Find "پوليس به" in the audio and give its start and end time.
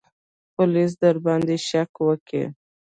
0.53-0.99